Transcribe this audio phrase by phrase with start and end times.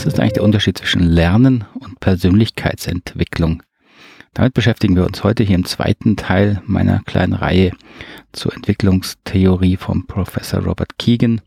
[0.00, 3.62] Was ist eigentlich der Unterschied zwischen Lernen und Persönlichkeitsentwicklung?
[4.32, 7.72] Damit beschäftigen wir uns heute hier im zweiten Teil meiner kleinen Reihe
[8.32, 11.42] zur Entwicklungstheorie vom Professor Robert Keegan.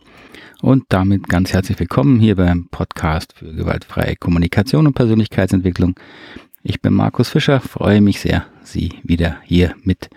[0.61, 5.95] Und damit ganz herzlich willkommen hier beim Podcast für gewaltfreie Kommunikation und Persönlichkeitsentwicklung.
[6.61, 10.11] Ich bin Markus Fischer, freue mich sehr, Sie wieder hier mit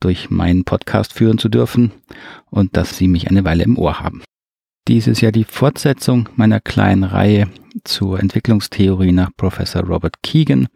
[0.00, 1.92] durch meinen Podcast führen zu dürfen
[2.48, 4.22] und dass Sie mich eine Weile im Ohr haben.
[4.86, 7.48] Dies ist ja die Fortsetzung meiner kleinen Reihe
[7.84, 10.68] zur Entwicklungstheorie nach Professor Robert Keegan,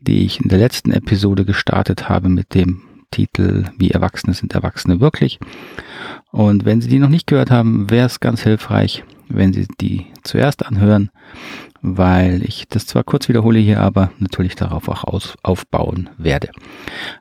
[0.00, 4.98] die ich in der letzten Episode gestartet habe mit dem Titel Wie Erwachsene sind Erwachsene
[4.98, 5.38] wirklich.
[6.32, 10.06] Und wenn Sie die noch nicht gehört haben, wäre es ganz hilfreich, wenn Sie die
[10.24, 11.10] zuerst anhören,
[11.82, 16.50] weil ich das zwar kurz wiederhole hier, aber natürlich darauf auch aus, aufbauen werde.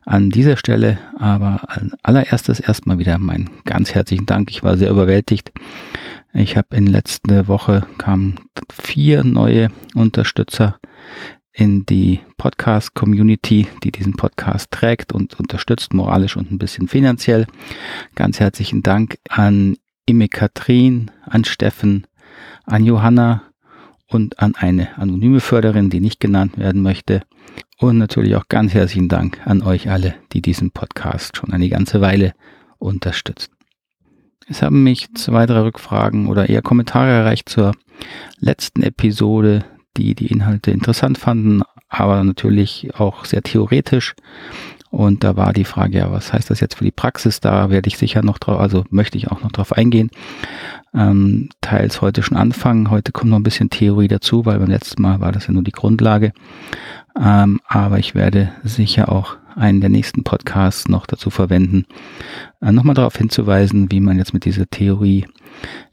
[0.05, 1.62] An dieser Stelle aber
[2.04, 4.52] allererstes erstmal wieder meinen ganz herzlichen Dank.
[4.52, 5.52] Ich war sehr überwältigt.
[6.33, 8.36] Ich habe in letzter Woche kamen
[8.72, 10.80] vier neue Unterstützer
[11.52, 17.48] in die Podcast-Community, die diesen Podcast trägt und unterstützt, moralisch und ein bisschen finanziell.
[18.16, 22.08] Ganz herzlichen Dank an Ime Katrin, an Steffen,
[22.66, 23.48] an Johanna,
[24.09, 27.21] und an eine anonyme Förderin, die nicht genannt werden möchte.
[27.77, 32.02] Und natürlich auch ganz herzlichen Dank an euch alle, die diesen Podcast schon eine ganze
[32.02, 32.33] Weile
[32.77, 33.53] unterstützen.
[34.47, 37.73] Es haben mich zwei, drei Rückfragen oder eher Kommentare erreicht zur
[38.39, 39.63] letzten Episode,
[39.95, 44.15] die die Inhalte interessant fanden, aber natürlich auch sehr theoretisch.
[44.92, 47.40] Und da war die Frage, ja, was heißt das jetzt für die Praxis?
[47.40, 50.09] Da werde ich sicher noch drauf, also möchte ich auch noch drauf eingehen
[50.94, 52.90] ähm, teils heute schon anfangen.
[52.90, 55.64] Heute kommt noch ein bisschen Theorie dazu, weil beim letzten Mal war das ja nur
[55.64, 56.34] die Grundlage.
[57.20, 61.86] Ähm, aber ich werde sicher auch einen der nächsten Podcasts noch dazu verwenden,
[62.61, 65.25] nochmal darauf hinzuweisen, wie man jetzt mit dieser Theorie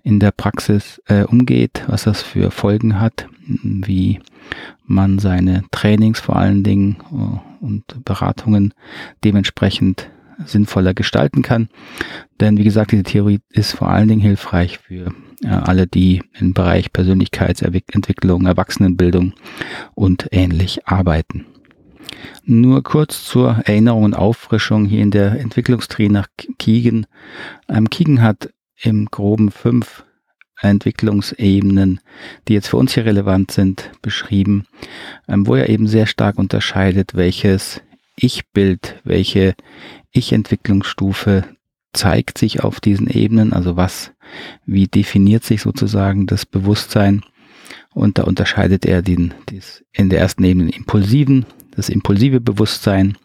[0.03, 4.21] in der Praxis äh, umgeht, was das für Folgen hat, wie
[4.85, 8.75] man seine Trainings vor allen Dingen äh, und Beratungen
[9.25, 10.11] dementsprechend
[10.45, 11.69] sinnvoller gestalten kann.
[12.41, 15.13] Denn wie gesagt, diese Theorie ist vor allen Dingen hilfreich für
[15.43, 19.33] äh, alle, die im Bereich Persönlichkeitsentwicklung, Erwachsenenbildung
[19.95, 21.47] und ähnlich arbeiten.
[22.45, 26.29] Nur kurz zur Erinnerung und Auffrischung hier in der Entwicklungstree nach
[26.59, 27.07] Kiegen.
[27.69, 30.05] Ähm, Kiegen hat im groben fünf
[30.61, 32.01] Entwicklungsebenen,
[32.49, 34.67] die jetzt für uns hier relevant sind, beschrieben,
[35.29, 37.83] ähm, wo er eben sehr stark unterscheidet, welches
[38.17, 39.55] Ich-Bild, welche
[40.13, 41.45] Ich-Entwicklungsstufe
[41.93, 44.13] zeigt sich auf diesen Ebenen, also was,
[44.65, 47.23] wie definiert sich sozusagen das Bewusstsein
[47.95, 49.35] und da unterscheidet er den,
[49.93, 53.17] in der ersten Ebene impulsiven, das impulsive Bewusstsein,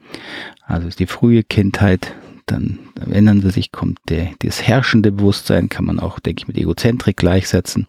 [0.66, 2.14] also ist die frühe Kindheit,
[2.46, 2.80] dann
[3.10, 7.18] ändern sie sich, kommt der, das herrschende Bewusstsein, kann man auch, denke ich, mit Egozentrik
[7.18, 7.88] gleichsetzen.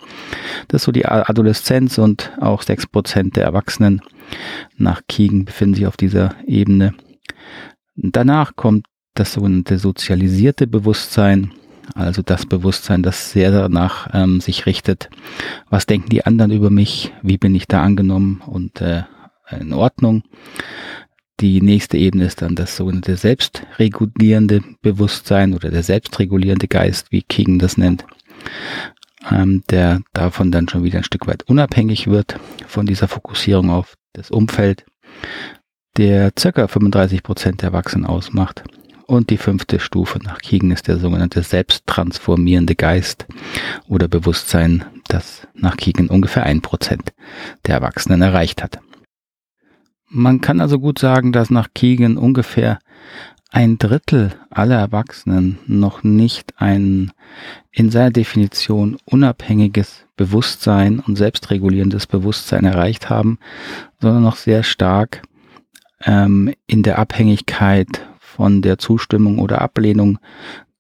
[0.69, 4.03] Das ist so die Adoleszenz und auch sechs Prozent der Erwachsenen
[4.77, 6.95] nach Kiegen befinden sich auf dieser Ebene.
[7.97, 11.51] Danach kommt das sogenannte sozialisierte Bewusstsein,
[11.95, 15.11] also das Bewusstsein, das sehr danach ähm, sich richtet,
[15.69, 19.03] was denken die anderen über mich, wie bin ich da angenommen und äh,
[19.51, 20.23] in Ordnung.
[21.41, 27.59] Die nächste Ebene ist dann das sogenannte selbstregulierende Bewusstsein oder der selbstregulierende Geist, wie King
[27.59, 28.05] das nennt,
[29.31, 33.97] ähm, der davon dann schon wieder ein Stück weit unabhängig wird von dieser Fokussierung auf
[34.13, 34.85] das Umfeld,
[35.97, 38.63] der circa 35 Prozent der Erwachsenen ausmacht
[39.07, 43.27] und die fünfte Stufe nach Kiegen ist der sogenannte selbsttransformierende Geist
[43.89, 47.13] oder Bewusstsein, das nach Kiegen ungefähr ein Prozent
[47.67, 48.81] der Erwachsenen erreicht hat.
[50.15, 52.79] Man kann also gut sagen, dass nach Kiegen ungefähr
[53.51, 57.13] ein Drittel aller Erwachsenen noch nicht ein
[57.71, 63.39] in seiner Definition unabhängiges Bewusstsein und selbstregulierendes Bewusstsein erreicht haben,
[64.03, 65.23] sondern noch sehr stark
[66.05, 70.19] ähm, in der Abhängigkeit von der Zustimmung oder Ablehnung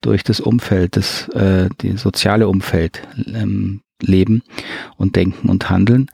[0.02, 4.42] durch das Umfeld, das äh, die soziale Umfeld ähm, leben
[4.98, 6.10] und denken und handeln.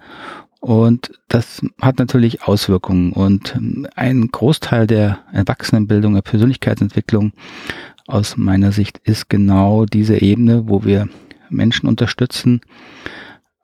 [0.69, 3.15] Und das hat natürlich Auswirkungen.
[3.15, 7.33] Und ähm, ein Großteil der Erwachsenenbildung, der Persönlichkeitsentwicklung
[8.07, 11.09] aus meiner Sicht ist genau diese Ebene, wo wir
[11.49, 12.61] Menschen unterstützen,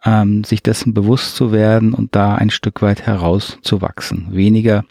[0.03, 4.29] ähm, sich dessen bewusst zu werden und da ein Stück weit herauszuwachsen.
[4.31, 4.87] Weniger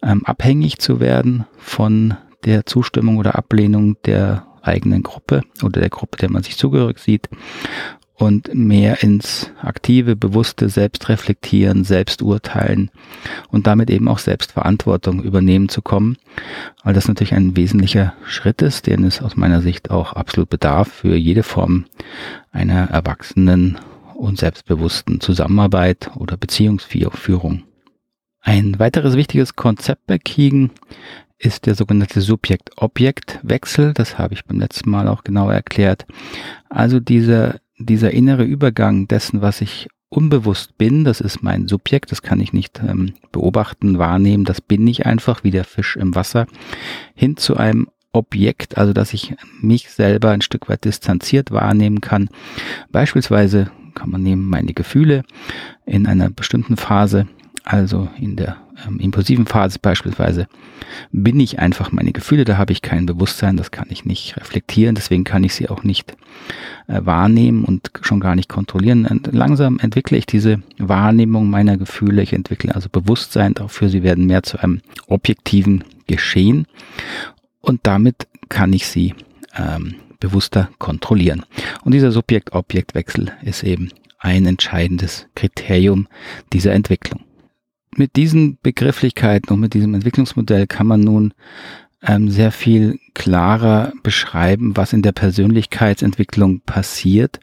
[0.00, 2.14] ähm, abhängig zu werden von
[2.44, 7.28] der Zustimmung oder Ablehnung der eigenen Gruppe oder der Gruppe, der man sich zugehörig sieht
[8.22, 12.92] und mehr ins aktive, bewusste Selbstreflektieren, Selbsturteilen
[13.48, 16.16] und damit eben auch Selbstverantwortung übernehmen zu kommen,
[16.84, 20.86] weil das natürlich ein wesentlicher Schritt ist, den es aus meiner Sicht auch absolut bedarf
[20.86, 21.86] für jede Form
[22.52, 23.78] einer erwachsenen
[24.14, 27.64] und selbstbewussten Zusammenarbeit oder Beziehungsführung.
[28.40, 30.70] Ein weiteres wichtiges Konzept bei Kiegen
[31.42, 33.94] ist der sogenannte Subjekt-Objekt-Wechsel.
[33.94, 36.06] Das habe ich beim letzten Mal auch genau erklärt.
[36.68, 37.56] Also dieser,
[37.86, 42.52] dieser innere Übergang dessen, was ich unbewusst bin, das ist mein Subjekt, das kann ich
[42.52, 46.46] nicht ähm, beobachten, wahrnehmen, das bin ich einfach wie der Fisch im Wasser,
[47.14, 52.28] hin zu einem Objekt, also dass ich mich selber ein Stück weit distanziert wahrnehmen kann.
[52.90, 55.22] Beispielsweise kann man nehmen meine Gefühle
[55.86, 57.26] in einer bestimmten Phase,
[57.64, 58.56] also in der
[58.86, 60.46] ähm, impulsiven Phase beispielsweise,
[61.12, 64.94] bin ich einfach meine Gefühle, da habe ich kein Bewusstsein, das kann ich nicht reflektieren,
[64.94, 66.16] deswegen kann ich sie auch nicht
[66.88, 69.06] äh, wahrnehmen und schon gar nicht kontrollieren.
[69.06, 74.26] Und langsam entwickle ich diese Wahrnehmung meiner Gefühle, ich entwickle also Bewusstsein dafür, sie werden
[74.26, 76.66] mehr zu einem objektiven Geschehen
[77.60, 79.14] und damit kann ich sie
[79.56, 81.44] ähm, bewusster kontrollieren.
[81.84, 86.06] Und dieser Subjekt-Objekt-Wechsel ist eben ein entscheidendes Kriterium
[86.52, 87.20] dieser Entwicklung.
[87.96, 91.34] Mit diesen Begrifflichkeiten und mit diesem Entwicklungsmodell kann man nun
[92.02, 97.40] ähm, sehr viel klarer beschreiben, was in der Persönlichkeitsentwicklung passiert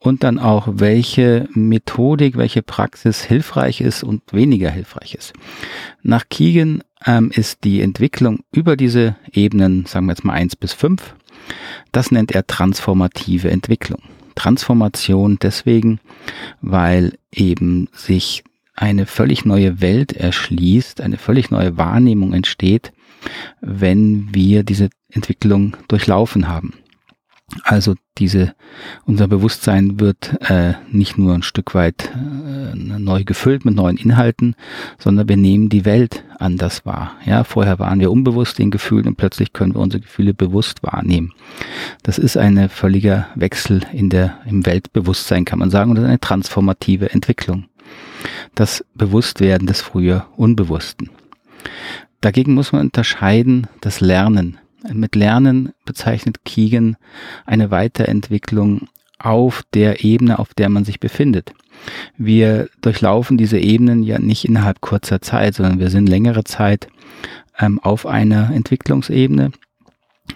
[0.00, 5.34] und dann auch, welche Methodik, welche Praxis hilfreich ist und weniger hilfreich ist.
[6.02, 10.72] Nach Keegan ähm, ist die Entwicklung über diese Ebenen, sagen wir jetzt mal eins bis
[10.72, 11.14] fünf,
[11.92, 14.02] das nennt er transformative Entwicklung.
[14.34, 16.00] Transformation deswegen,
[16.62, 18.42] weil eben sich
[18.80, 22.92] eine völlig neue Welt erschließt, eine völlig neue Wahrnehmung entsteht,
[23.60, 26.72] wenn wir diese Entwicklung durchlaufen haben.
[27.62, 28.54] Also diese,
[29.04, 34.54] unser Bewusstsein wird äh, nicht nur ein Stück weit äh, neu gefüllt mit neuen Inhalten,
[34.98, 37.16] sondern wir nehmen die Welt anders wahr.
[37.26, 41.32] Ja, vorher waren wir unbewusst in Gefühlen und plötzlich können wir unsere Gefühle bewusst wahrnehmen.
[42.02, 47.10] Das ist ein völliger Wechsel in der, im Weltbewusstsein, kann man sagen, und eine transformative
[47.10, 47.66] Entwicklung.
[48.54, 51.10] Das Bewusstwerden des früher Unbewussten.
[52.20, 54.58] Dagegen muss man unterscheiden das Lernen
[54.92, 56.96] mit Lernen bezeichnet Keegan
[57.46, 58.88] eine Weiterentwicklung
[59.18, 61.52] auf der Ebene, auf der man sich befindet.
[62.16, 66.88] Wir durchlaufen diese Ebenen ja nicht innerhalb kurzer Zeit, sondern wir sind längere Zeit
[67.58, 69.52] ähm, auf einer Entwicklungsebene.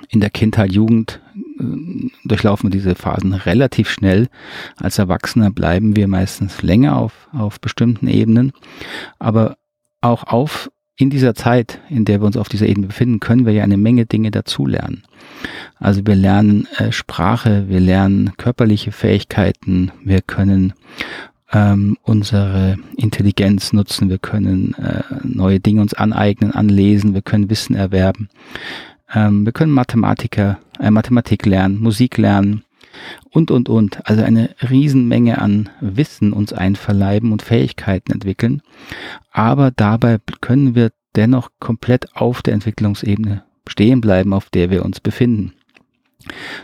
[0.09, 1.21] In der Kindheit, Jugend
[1.59, 4.29] äh, durchlaufen wir diese Phasen relativ schnell.
[4.77, 8.53] Als Erwachsener bleiben wir meistens länger auf, auf bestimmten Ebenen.
[9.19, 9.57] Aber
[10.01, 13.53] auch auf in dieser Zeit, in der wir uns auf dieser Ebene befinden, können wir
[13.53, 15.03] ja eine Menge Dinge dazulernen.
[15.79, 20.73] Also wir lernen äh, Sprache, wir lernen körperliche Fähigkeiten, wir können
[21.53, 27.75] ähm, unsere Intelligenz nutzen, wir können äh, neue Dinge uns aneignen, anlesen, wir können Wissen
[27.75, 28.29] erwerben,
[29.13, 32.65] ähm, wir können Mathematiker, äh, Mathematik lernen, Musik lernen,
[33.31, 34.09] und, und, und.
[34.09, 38.63] Also eine Riesenmenge an Wissen uns einverleiben und Fähigkeiten entwickeln.
[39.33, 45.01] Aber dabei können wir dennoch komplett auf der Entwicklungsebene stehen bleiben, auf der wir uns
[45.01, 45.55] befinden.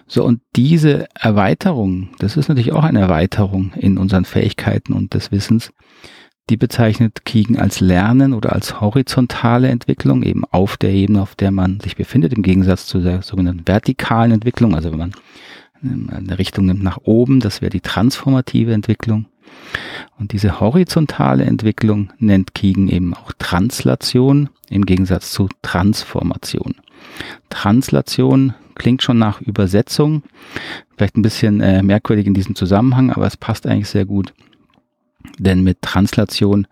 [0.07, 5.33] So, und diese Erweiterung, das ist natürlich auch eine Erweiterung in unseren Fähigkeiten und des
[5.33, 5.73] Wissens,
[6.51, 11.53] die bezeichnet Keegan als Lernen oder als horizontale Entwicklung, eben auf der Ebene, auf der
[11.53, 15.13] man sich befindet, im Gegensatz zu der sogenannten vertikalen Entwicklung, also wenn man
[15.83, 19.27] eine Richtung nimmt nach oben, das wäre die transformative Entwicklung.
[20.19, 26.75] Und diese horizontale Entwicklung nennt Keegan eben auch Translation im Gegensatz zu Transformation.
[27.49, 30.23] Translation klingt schon nach Übersetzung,
[30.97, 34.35] vielleicht ein bisschen äh, merkwürdig in diesem Zusammenhang, aber es passt eigentlich sehr gut.
[35.39, 36.67] Denn mit Translation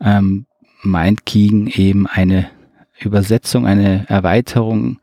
[0.00, 0.46] ähm,
[0.82, 2.48] meint Keegan eben eine
[3.00, 4.98] Übersetzung, eine Erweiterung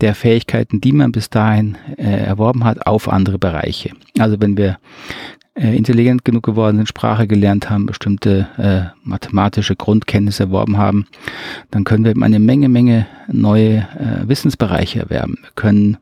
[0.00, 3.92] der Fähigkeiten, die man bis dahin äh, erworben hat, auf andere Bereiche.
[4.18, 4.78] Also wenn wir
[5.54, 11.06] äh, intelligent genug geworden sind, Sprache gelernt haben, bestimmte äh, mathematische Grundkenntnisse erworben haben,
[11.70, 15.38] dann können wir eben eine Menge, Menge neue äh, Wissensbereiche erwerben.
[15.40, 15.96] Wir können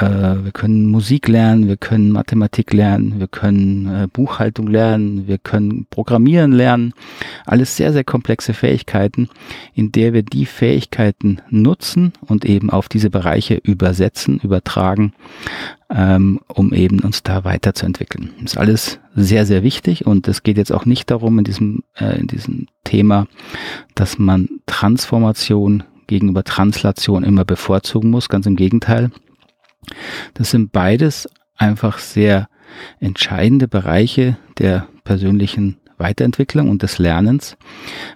[0.00, 5.86] wir können Musik lernen, wir können Mathematik lernen, wir können äh, Buchhaltung lernen, wir können
[5.88, 6.94] Programmieren lernen.
[7.46, 9.28] Alles sehr, sehr komplexe Fähigkeiten,
[9.74, 15.12] in der wir die Fähigkeiten nutzen und eben auf diese Bereiche übersetzen, übertragen,
[15.90, 18.30] ähm, um eben uns da weiterzuentwickeln.
[18.40, 21.84] Das ist alles sehr, sehr wichtig und es geht jetzt auch nicht darum in diesem,
[21.96, 23.26] äh, in diesem Thema,
[23.94, 28.28] dass man Transformation gegenüber Translation immer bevorzugen muss.
[28.28, 29.10] Ganz im Gegenteil.
[30.34, 32.48] Das sind beides einfach sehr
[33.00, 37.56] entscheidende Bereiche der persönlichen Weiterentwicklung und des Lernens.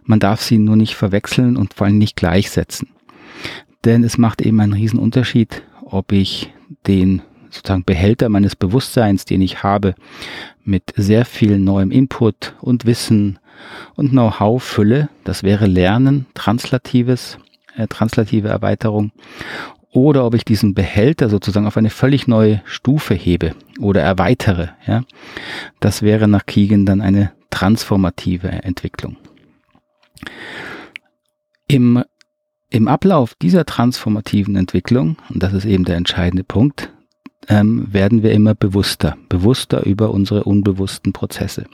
[0.04, 2.88] Man darf sie nur nicht verwechseln und vor allem nicht gleichsetzen.
[3.84, 6.52] Denn es macht eben einen riesen Unterschied, ob ich
[6.86, 9.94] den sozusagen Behälter meines Bewusstseins, den ich habe,
[10.64, 13.38] mit sehr viel neuem Input und Wissen
[13.94, 15.08] und Know-how fülle.
[15.24, 17.38] Das wäre Lernen, translatives,
[17.76, 19.12] äh, translative Erweiterung.
[19.90, 24.70] Oder ob ich diesen Behälter sozusagen auf eine völlig neue Stufe hebe oder erweitere.
[24.86, 25.02] Ja?
[25.80, 29.16] Das wäre nach Keegan dann eine transformative Entwicklung.
[31.66, 32.02] Im,
[32.70, 36.90] Im Ablauf dieser transformativen Entwicklung, und das ist eben der entscheidende Punkt,
[37.48, 41.64] ähm, werden wir immer bewusster, bewusster über unsere unbewussten Prozesse.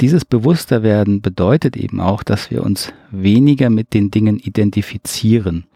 [0.00, 5.66] Dieses Bewussterwerden bedeutet eben auch, dass wir uns weniger mit den Dingen identifizieren.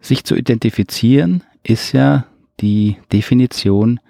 [0.00, 2.26] Sich zu identifizieren ist ja
[2.60, 4.00] die Definition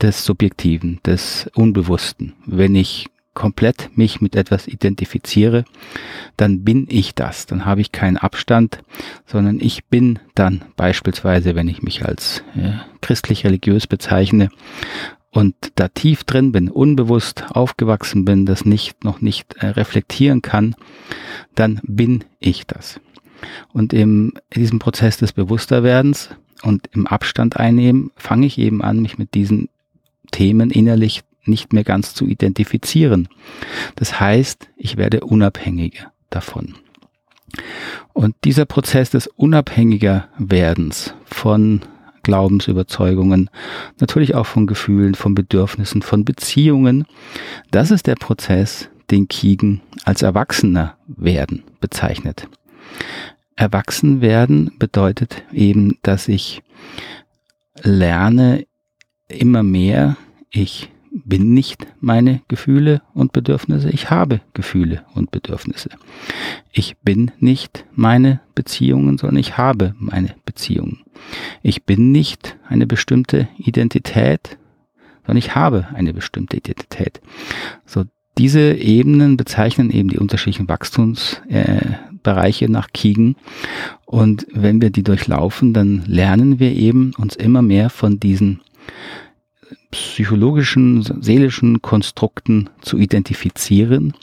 [0.00, 2.34] des Subjektiven, des Unbewussten.
[2.46, 5.64] Wenn ich komplett mich mit etwas identifiziere,
[6.36, 7.46] dann bin ich das.
[7.46, 8.82] Dann habe ich keinen Abstand,
[9.24, 14.50] sondern ich bin dann beispielsweise, wenn ich mich als äh, christlich-religiös bezeichne
[15.30, 20.74] und da tief drin bin, unbewusst aufgewachsen bin, das nicht noch nicht äh, reflektieren kann,
[21.54, 23.00] dann bin ich das.
[23.72, 26.30] Und im, in diesem Prozess des Bewussterwerdens
[26.62, 29.68] und im Abstand einnehmen, fange ich eben an, mich mit diesen
[30.30, 33.28] Themen innerlich nicht mehr ganz zu identifizieren.
[33.96, 36.74] Das heißt, ich werde unabhängiger davon.
[38.12, 41.80] Und dieser Prozess des unabhängiger Werdens von
[42.22, 43.50] Glaubensüberzeugungen,
[43.98, 47.06] natürlich auch von Gefühlen, von Bedürfnissen, von Beziehungen,
[47.70, 52.46] das ist der Prozess, den Kiegen als Erwachsener werden bezeichnet.
[53.56, 56.62] Erwachsen werden bedeutet eben, dass ich
[57.82, 58.66] lerne
[59.28, 60.16] immer mehr,
[60.50, 65.90] ich bin nicht meine Gefühle und Bedürfnisse, ich habe Gefühle und Bedürfnisse.
[66.72, 71.00] Ich bin nicht meine Beziehungen, sondern ich habe meine Beziehungen.
[71.62, 74.56] Ich bin nicht eine bestimmte Identität,
[75.26, 77.20] sondern ich habe eine bestimmte Identität.
[77.84, 78.04] So,
[78.38, 83.36] diese Ebenen bezeichnen eben die unterschiedlichen Wachstumsbereiche äh, nach Kiegen.
[84.04, 88.60] Und wenn wir die durchlaufen, dann lernen wir eben uns immer mehr von diesen
[89.90, 94.14] psychologischen, seelischen Konstrukten zu identifizieren,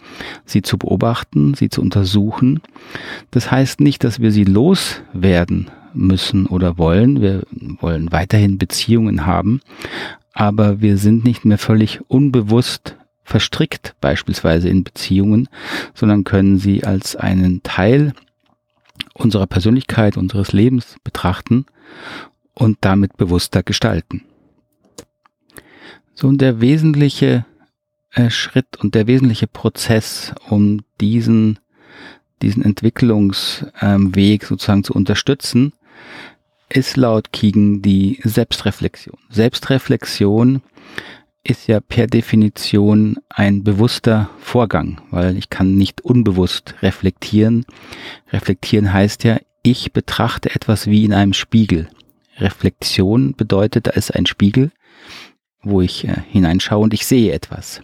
[0.46, 2.62] sie zu beobachten, sie zu untersuchen.
[3.32, 7.22] Das heißt nicht, dass wir sie loswerden müssen oder wollen.
[7.22, 7.44] Wir
[7.80, 9.62] wollen weiterhin Beziehungen haben,
[10.34, 12.96] aber wir sind nicht mehr völlig unbewusst
[13.28, 15.50] verstrickt beispielsweise in Beziehungen,
[15.94, 18.14] sondern können sie als einen Teil
[19.14, 21.66] unserer Persönlichkeit, unseres Lebens betrachten
[22.54, 24.24] und damit bewusster gestalten.
[26.14, 27.46] So, und der wesentliche
[28.12, 31.60] äh, Schritt und der wesentliche Prozess, um diesen,
[32.42, 35.74] diesen Entwicklungsweg ähm, sozusagen zu unterstützen,
[36.70, 39.18] ist laut Kiegen die Selbstreflexion.
[39.30, 40.62] Selbstreflexion
[41.50, 47.66] ist ja per Definition ein bewusster Vorgang, weil ich kann nicht unbewusst reflektieren.
[48.32, 51.90] Reflektieren heißt ja, ich betrachte etwas wie in einem Spiegel.
[52.38, 54.72] Reflexion bedeutet, da ist ein Spiegel
[55.64, 57.82] wo ich äh, hineinschaue und ich sehe etwas.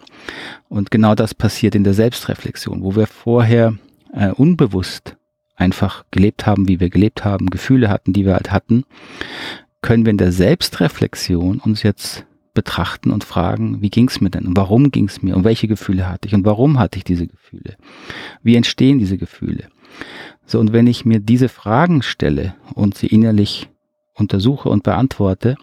[0.68, 3.74] Und genau das passiert in der Selbstreflexion, wo wir vorher
[4.12, 5.16] äh, unbewusst
[5.56, 8.84] einfach gelebt haben, wie wir gelebt haben, Gefühle hatten, die wir halt hatten,
[9.82, 14.46] können wir in der Selbstreflexion uns jetzt betrachten und fragen, wie ging es mir denn
[14.46, 17.26] und warum ging es mir und welche Gefühle hatte ich und warum hatte ich diese
[17.26, 17.76] Gefühle?
[18.42, 19.68] Wie entstehen diese Gefühle?
[20.46, 23.68] So, und wenn ich mir diese Fragen stelle und sie innerlich
[24.14, 25.56] untersuche und beantworte,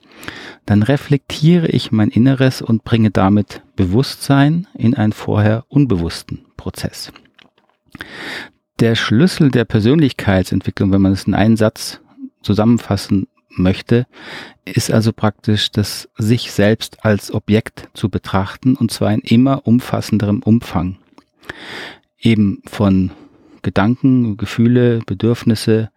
[0.66, 7.12] dann reflektiere ich mein Inneres und bringe damit Bewusstsein in einen vorher unbewussten Prozess.
[8.80, 12.02] Der Schlüssel der Persönlichkeitsentwicklung, wenn man es in einen Satz
[12.42, 14.08] zusammenfassen möchte,
[14.66, 20.42] ist also praktisch das sich selbst als Objekt zu betrachten und zwar in immer umfassenderem
[20.44, 20.98] Umfang.
[22.20, 23.12] Eben von
[23.62, 25.90] Gedanken, Gefühle, Bedürfnisse,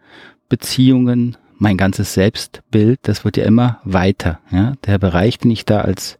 [0.49, 4.41] Beziehungen, mein ganzes Selbstbild, das wird ja immer weiter.
[4.51, 4.75] Ja?
[4.87, 6.19] Der Bereich, den ich da als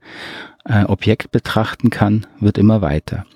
[0.65, 3.27] äh, Objekt betrachten kann, wird immer weiter.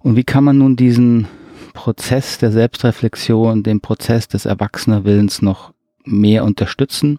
[0.00, 1.28] Und wie kann man nun diesen
[1.72, 5.72] Prozess der Selbstreflexion, den Prozess des Erwachsenerwillens noch
[6.04, 7.18] mehr unterstützen?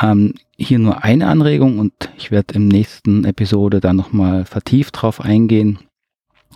[0.00, 5.20] Ähm, hier nur eine Anregung und ich werde im nächsten Episode da nochmal vertieft drauf
[5.20, 5.78] eingehen.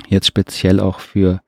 [0.08, 1.40] Jetzt speziell auch für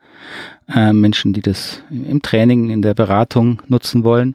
[0.75, 4.35] äh, Menschen, die das im Training, in der Beratung nutzen wollen.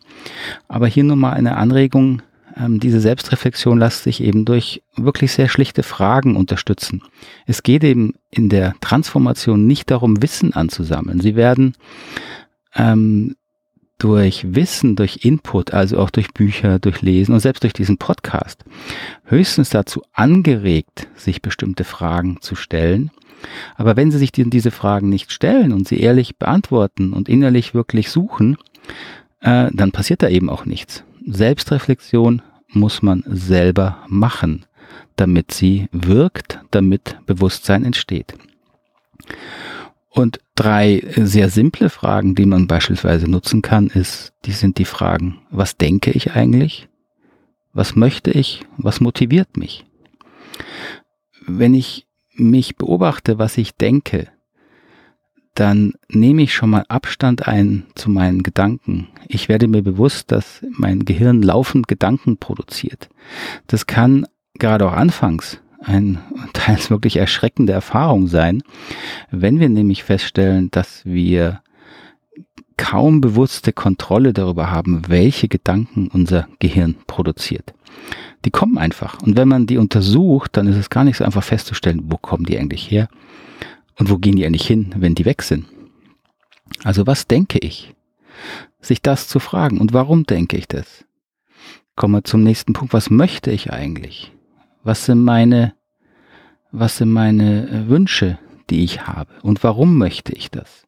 [0.68, 2.22] Aber hier nur mal eine Anregung.
[2.56, 7.02] Ähm, diese Selbstreflexion lässt sich eben durch wirklich sehr schlichte Fragen unterstützen.
[7.46, 11.20] Es geht eben in der Transformation nicht darum, Wissen anzusammeln.
[11.20, 11.76] Sie werden
[12.76, 13.36] ähm,
[14.00, 18.64] durch Wissen, durch Input, also auch durch Bücher, durch Lesen und selbst durch diesen Podcast
[19.26, 23.12] höchstens dazu angeregt, sich bestimmte Fragen zu stellen.
[23.76, 28.10] Aber wenn Sie sich diese Fragen nicht stellen und sie ehrlich beantworten und innerlich wirklich
[28.10, 28.58] suchen,
[29.42, 31.04] äh, dann passiert da eben auch nichts.
[31.26, 34.66] Selbstreflexion muss man selber machen,
[35.16, 38.34] damit sie wirkt, damit Bewusstsein entsteht.
[40.10, 45.39] Und drei sehr simple Fragen, die man beispielsweise nutzen kann, ist, die sind die Fragen,
[45.50, 46.88] was denke ich eigentlich?
[47.74, 48.62] Was möchte ich?
[48.77, 49.86] Was motiviert mich?
[51.45, 52.05] Wenn ich
[52.36, 54.29] mich beobachte, was ich denke,
[55.55, 59.10] dann nehme ich schon mal Abstand ein zu meinen Gedanken.
[59.27, 63.10] Ich werde mir bewusst, dass mein Gehirn laufend Gedanken produziert.
[63.67, 66.20] Das kann gerade auch anfangs ein
[66.54, 68.63] teils wirklich erschreckende Erfahrung sein,
[69.32, 71.62] wenn wir nämlich feststellen, dass wir
[72.78, 77.74] kaum bewusste Kontrolle darüber haben, welche Gedanken unser Gehirn produziert.
[78.46, 79.22] Die kommen einfach.
[79.22, 82.46] Und wenn man die untersucht, dann ist es gar nicht so einfach festzustellen, wo kommen
[82.46, 83.08] die eigentlich her
[83.98, 85.66] und wo gehen die eigentlich hin, wenn die weg sind.
[86.84, 87.94] Also was denke ich?
[88.82, 91.06] Sich das zu fragen und warum denke ich das?
[91.96, 92.94] Kommen wir zum nächsten Punkt.
[92.94, 94.32] Was möchte ich eigentlich?
[94.84, 95.74] Was sind meine,
[96.72, 98.38] was sind meine äh, Wünsche,
[98.70, 99.32] die ich habe?
[99.42, 100.86] Und warum möchte ich das?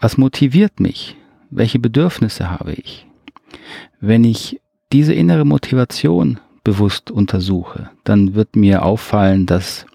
[0.00, 1.16] Was motiviert mich?
[1.50, 3.06] Welche Bedürfnisse habe ich?
[4.00, 4.60] Wenn ich
[4.92, 9.86] diese innere Motivation bewusst untersuche, dann wird mir auffallen, dass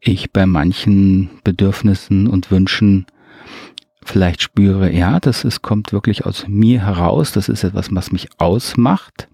[0.00, 3.06] ich bei manchen Bedürfnissen und Wünschen
[4.06, 8.28] vielleicht spüre, ja, das ist, kommt wirklich aus mir heraus, das ist etwas, was mich
[8.38, 9.28] ausmacht.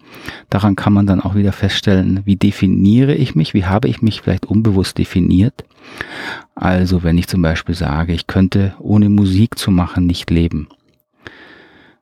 [0.51, 4.21] Daran kann man dann auch wieder feststellen, wie definiere ich mich, wie habe ich mich
[4.21, 5.65] vielleicht unbewusst definiert.
[6.55, 10.69] Also wenn ich zum Beispiel sage, ich könnte ohne Musik zu machen nicht leben,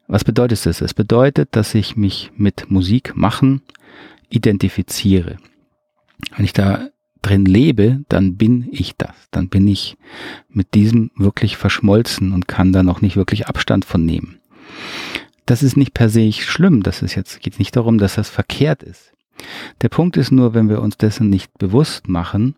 [0.06, 0.80] was bedeutet das?
[0.80, 3.62] Es bedeutet, dass ich mich mit Musik machen
[4.28, 5.36] identifiziere.
[6.36, 6.88] Wenn ich da
[7.22, 9.14] drin lebe, dann bin ich das.
[9.30, 9.96] Dann bin ich
[10.48, 14.38] mit diesem wirklich verschmolzen und kann da noch nicht wirklich Abstand von nehmen.
[15.46, 16.82] Das ist nicht per se schlimm.
[16.82, 19.12] Das ist jetzt, geht nicht darum, dass das verkehrt ist.
[19.82, 22.56] Der Punkt ist nur, wenn wir uns dessen nicht bewusst machen,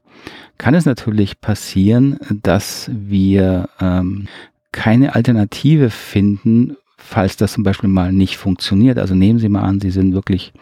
[0.58, 4.26] kann es natürlich passieren, dass wir ähm,
[4.72, 8.98] keine Alternative finden, falls das zum Beispiel mal nicht funktioniert.
[8.98, 10.52] Also nehmen Sie mal an, Sie sind wirklich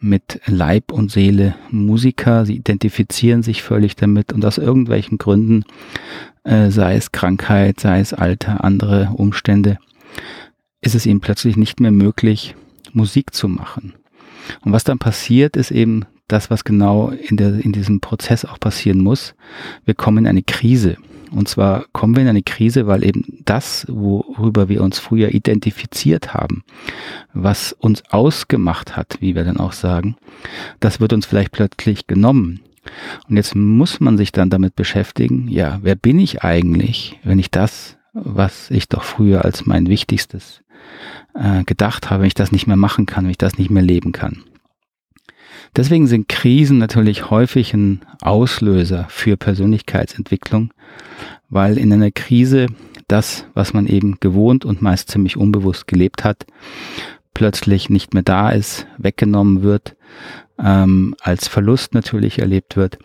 [0.00, 5.64] mit Leib und Seele Musiker, sie identifizieren sich völlig damit und aus irgendwelchen Gründen,
[6.44, 9.78] äh, sei es Krankheit, sei es Alter, andere Umstände,
[10.80, 12.54] ist es ihnen plötzlich nicht mehr möglich,
[12.92, 13.94] Musik zu machen.
[14.62, 18.58] Und was dann passiert, ist eben das, was genau in, der, in diesem Prozess auch
[18.58, 19.34] passieren muss.
[19.84, 20.96] Wir kommen in eine Krise.
[21.30, 26.34] Und zwar kommen wir in eine Krise, weil eben das, worüber wir uns früher identifiziert
[26.34, 26.64] haben,
[27.32, 30.16] was uns ausgemacht hat, wie wir dann auch sagen,
[30.80, 32.60] das wird uns vielleicht plötzlich genommen.
[33.28, 37.50] Und jetzt muss man sich dann damit beschäftigen, ja, wer bin ich eigentlich, wenn ich
[37.50, 40.62] das, was ich doch früher als mein wichtigstes
[41.34, 43.82] äh, gedacht habe, wenn ich das nicht mehr machen kann, wenn ich das nicht mehr
[43.82, 44.42] leben kann.
[45.76, 50.72] Deswegen sind Krisen natürlich häufig ein Auslöser für Persönlichkeitsentwicklung,
[51.48, 52.66] weil in einer Krise
[53.08, 56.46] das, was man eben gewohnt und meist ziemlich unbewusst gelebt hat,
[57.34, 59.96] plötzlich nicht mehr da ist, weggenommen wird,
[60.58, 62.98] ähm, als Verlust natürlich erlebt wird.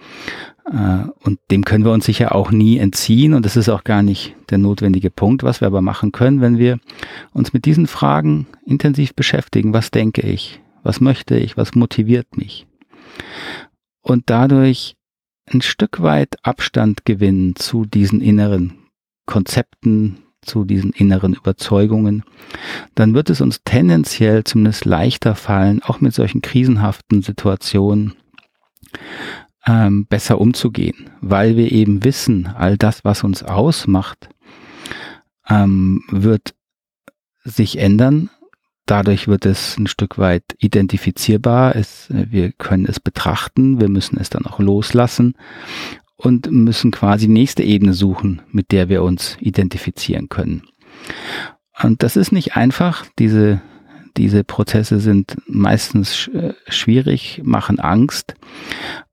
[0.71, 3.33] Äh, und dem können wir uns sicher auch nie entziehen.
[3.33, 5.43] Und das ist auch gar nicht der notwendige Punkt.
[5.43, 6.79] Was wir aber machen können, wenn wir
[7.33, 9.73] uns mit diesen Fragen intensiv beschäftigen.
[9.73, 10.59] Was denke ich?
[10.85, 11.57] Was möchte ich?
[11.57, 12.67] Was motiviert mich?
[14.01, 14.95] Und dadurch
[15.51, 18.77] ein Stück weit Abstand gewinnen zu diesen inneren
[19.25, 22.23] Konzepten, zu diesen inneren Überzeugungen,
[22.93, 28.13] dann wird es uns tendenziell zumindest leichter fallen, auch mit solchen krisenhaften Situationen
[29.65, 34.29] ähm, besser umzugehen, weil wir eben wissen, all das, was uns ausmacht,
[35.49, 36.53] ähm, wird
[37.43, 38.29] sich ändern
[38.85, 41.75] Dadurch wird es ein Stück weit identifizierbar.
[41.75, 45.35] Es, wir können es betrachten, wir müssen es dann auch loslassen
[46.15, 50.63] und müssen quasi nächste Ebene suchen, mit der wir uns identifizieren können.
[51.81, 53.05] Und das ist nicht einfach.
[53.19, 53.61] Diese,
[54.17, 58.35] diese Prozesse sind meistens äh, schwierig, machen Angst,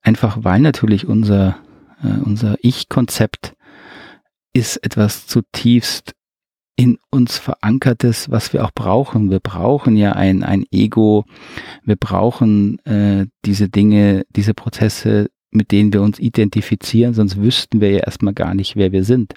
[0.02, 1.56] einfach weil natürlich unser,
[2.02, 3.54] äh, unser Ich-Konzept
[4.52, 6.14] ist etwas zutiefst
[6.76, 9.30] in uns verankertes, was wir auch brauchen.
[9.30, 11.24] Wir brauchen ja ein, ein Ego,
[11.84, 17.90] wir brauchen äh, diese Dinge, diese Prozesse, mit denen wir uns identifizieren, sonst wüssten wir
[17.90, 19.34] ja erstmal gar nicht, wer wir sind.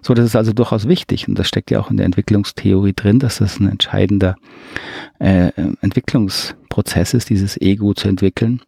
[0.00, 3.18] So, das ist also durchaus wichtig und das steckt ja auch in der Entwicklungstheorie drin,
[3.18, 4.36] dass das ein entscheidender
[5.18, 8.62] äh, Entwicklungsprozess ist, dieses Ego zu entwickeln.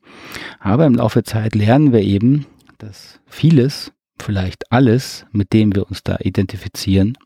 [0.60, 2.46] Aber im Laufe der Zeit lernen wir eben,
[2.78, 7.16] dass vieles, vielleicht alles, mit dem wir uns da identifizieren,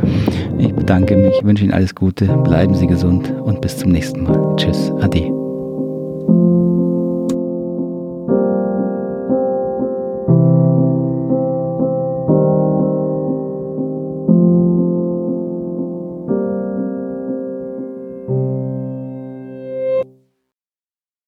[0.58, 4.56] Ich bedanke mich, wünsche Ihnen alles Gute, bleiben Sie gesund und bis zum nächsten Mal.
[4.56, 5.33] Tschüss, Ade.